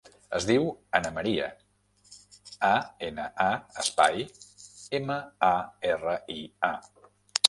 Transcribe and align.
Es 0.37 0.45
diu 0.49 0.63
Ana 0.99 1.09
maria: 1.17 1.49
a, 2.69 2.71
ena, 3.09 3.25
a, 3.45 3.49
espai, 3.83 4.25
ema, 5.01 5.19
a, 5.49 5.53
erra, 5.91 6.17
i, 6.37 6.39
a. 6.71 7.11